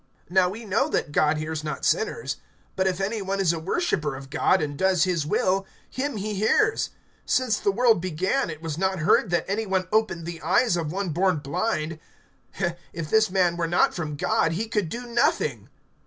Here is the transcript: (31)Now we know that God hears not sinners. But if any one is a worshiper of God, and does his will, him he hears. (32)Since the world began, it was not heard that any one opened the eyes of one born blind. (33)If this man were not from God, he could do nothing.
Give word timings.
(31)Now 0.31 0.49
we 0.49 0.65
know 0.65 0.89
that 0.89 1.11
God 1.11 1.37
hears 1.37 1.63
not 1.63 1.85
sinners. 1.85 2.37
But 2.75 2.87
if 2.87 2.99
any 2.99 3.21
one 3.21 3.39
is 3.39 3.53
a 3.53 3.59
worshiper 3.59 4.15
of 4.15 4.31
God, 4.31 4.59
and 4.59 4.75
does 4.75 5.03
his 5.03 5.27
will, 5.27 5.67
him 5.91 6.17
he 6.17 6.33
hears. 6.33 6.89
(32)Since 7.27 7.61
the 7.61 7.71
world 7.71 8.01
began, 8.01 8.49
it 8.49 8.63
was 8.63 8.79
not 8.79 8.97
heard 8.97 9.29
that 9.29 9.45
any 9.47 9.67
one 9.67 9.87
opened 9.91 10.25
the 10.25 10.41
eyes 10.41 10.75
of 10.75 10.91
one 10.91 11.09
born 11.09 11.37
blind. 11.37 11.99
(33)If 12.57 13.11
this 13.11 13.29
man 13.29 13.57
were 13.57 13.67
not 13.67 13.93
from 13.93 14.15
God, 14.15 14.53
he 14.53 14.67
could 14.67 14.89
do 14.89 15.05
nothing. 15.05 15.69